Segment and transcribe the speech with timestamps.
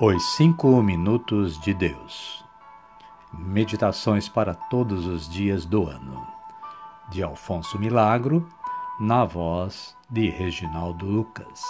[0.00, 2.44] Os Cinco Minutos de Deus
[3.32, 6.24] Meditações para todos os dias do ano,
[7.08, 8.48] de Alfonso Milagro,
[9.00, 11.64] na voz de Reginaldo Lucas.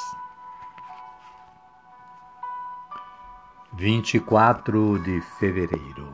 [3.72, 6.12] 24 de fevereiro.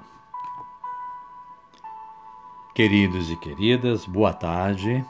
[2.77, 5.05] Queridos e queridas, boa tarde.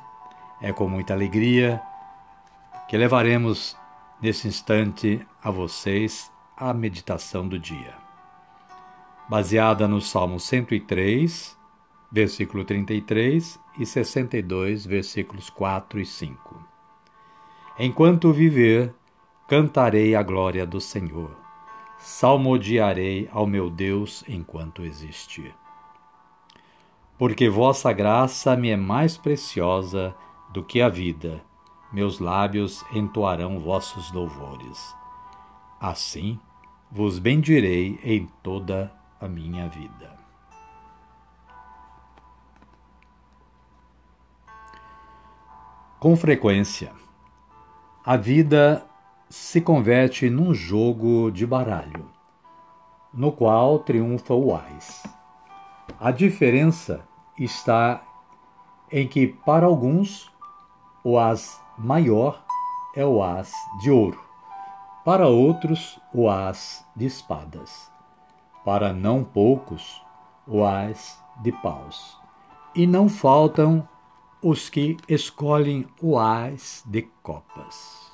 [0.59, 1.83] É com muita alegria
[2.89, 3.77] que levaremos
[4.23, 7.95] nesse instante a vocês a meditação do dia.
[9.29, 11.57] Baseada no Salmo 103,
[12.13, 16.69] versículo 33 e 62, versículos 4 e 5.
[17.79, 18.95] Enquanto viver,
[19.49, 21.37] cantarei a glória do Senhor.
[21.99, 25.55] Salmodiarei ao meu Deus enquanto existir.
[27.19, 30.15] Porque vossa graça me é mais preciosa
[30.53, 31.43] do que a vida,
[31.93, 34.95] meus lábios entoarão vossos louvores.
[35.81, 36.39] Assim
[36.91, 40.15] vos bendirei em toda a minha vida.
[45.99, 46.93] Com frequência,
[48.05, 48.87] a vida
[49.29, 52.11] se converte num jogo de baralho,
[53.13, 55.03] no qual triunfa o ás.
[55.99, 57.05] A diferença
[57.39, 58.03] está
[58.93, 60.31] em que, para alguns,
[61.03, 62.45] o ás maior
[62.95, 64.24] é o ás de ouro
[65.05, 67.91] para outros, o as de espadas,
[68.65, 70.03] para não poucos,
[70.47, 72.19] o as de paus.
[72.75, 73.87] E não faltam
[74.41, 78.11] os que escolhem o as de copas.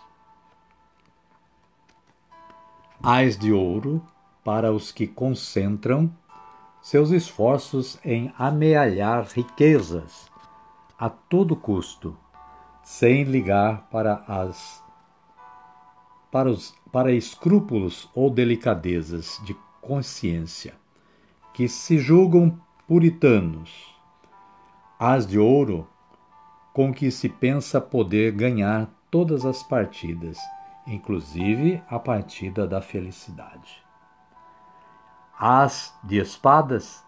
[3.00, 4.02] Ás de ouro
[4.44, 6.12] para os que concentram
[6.82, 10.30] seus esforços em amealhar riquezas
[10.98, 12.16] a todo custo,
[12.82, 14.82] sem ligar para as
[16.30, 20.74] para, os, para escrúpulos ou delicadezas de consciência,
[21.52, 23.94] que se julgam puritanos,
[24.98, 25.88] as de ouro
[26.72, 30.38] com que se pensa poder ganhar todas as partidas,
[30.86, 33.82] inclusive a partida da felicidade.
[35.38, 37.04] As de espadas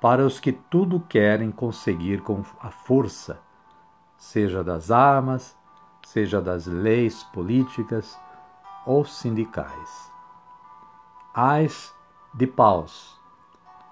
[0.00, 3.40] para os que tudo querem conseguir com a força,
[4.18, 5.56] seja das armas,
[6.04, 8.18] seja das leis políticas,
[8.86, 10.10] ou sindicais.
[11.34, 11.94] Ais
[12.34, 13.18] de paus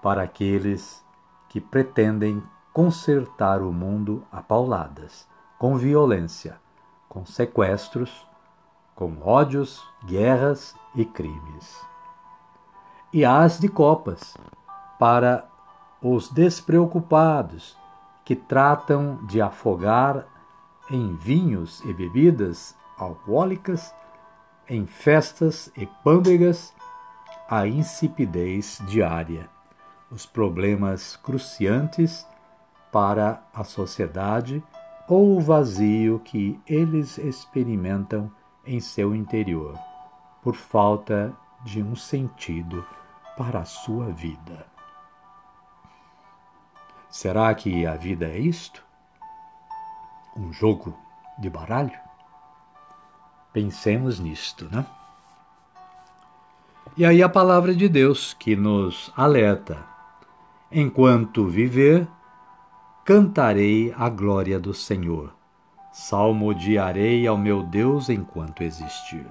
[0.01, 1.03] para aqueles
[1.49, 2.41] que pretendem
[2.73, 5.27] consertar o mundo a pauladas,
[5.59, 6.59] com violência,
[7.09, 8.25] com sequestros,
[8.95, 11.85] com ódios, guerras e crimes.
[13.13, 14.35] E as de copas
[14.97, 15.45] para
[16.01, 17.77] os despreocupados
[18.23, 20.25] que tratam de afogar
[20.89, 23.93] em vinhos e bebidas alcoólicas
[24.69, 26.73] em festas e pândegas
[27.49, 29.49] a insipidez diária,
[30.09, 32.25] os problemas cruciantes
[32.91, 34.63] para a sociedade
[35.07, 38.31] ou o vazio que eles experimentam
[38.65, 39.77] em seu interior,
[40.41, 42.85] por falta de um sentido
[43.37, 44.65] para a sua vida.
[47.09, 48.85] Será que a vida é isto?
[50.37, 50.97] Um jogo
[51.37, 52.10] de baralho?
[53.53, 54.85] Pensemos nisto, né?
[56.95, 59.77] E aí a palavra de Deus que nos alerta:
[60.71, 62.07] enquanto viver,
[63.03, 65.33] cantarei a glória do Senhor,
[65.91, 69.25] salmodiarei ao meu Deus enquanto existir.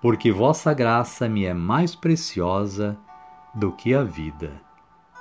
[0.00, 2.96] Porque vossa graça me é mais preciosa
[3.54, 4.52] do que a vida,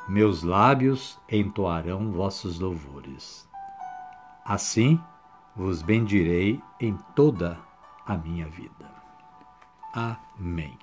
[0.09, 3.47] meus lábios entoarão vossos louvores.
[4.43, 4.99] Assim,
[5.55, 7.59] vos bendirei em toda
[8.05, 8.89] a minha vida.
[9.93, 10.77] Amém.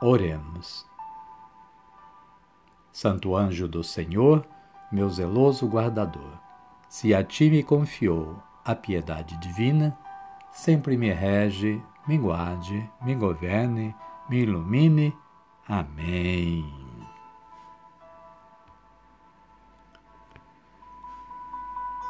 [0.00, 0.86] Oremos.
[2.92, 4.46] Santo anjo do Senhor,
[4.90, 6.38] meu zeloso guardador,
[6.88, 9.96] se a ti me confiou a piedade divina,
[10.50, 13.94] sempre me rege, me guarde, me governe,
[14.28, 15.16] me ilumine.
[15.68, 16.87] Amém.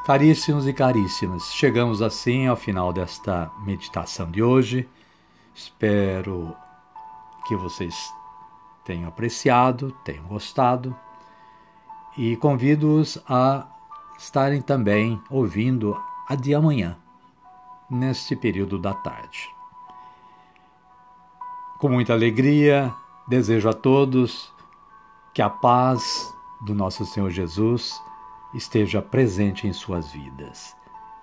[0.08, 4.88] Caríssimos e caríssimas, chegamos assim ao final desta meditação de hoje.
[5.54, 6.56] Espero
[7.46, 7.94] que vocês
[8.86, 10.96] tenham apreciado, tenham gostado
[12.16, 13.66] e convido-os a
[14.18, 16.96] estarem também ouvindo a de amanhã,
[17.90, 19.46] neste período da tarde.
[21.78, 22.94] Com muita alegria,
[23.28, 24.50] desejo a todos
[25.34, 28.00] que a paz do nosso Senhor Jesus
[28.54, 30.76] esteja presente em suas vidas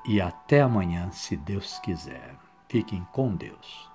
[0.05, 2.35] e até amanhã, se Deus quiser.
[2.69, 3.94] Fiquem com Deus.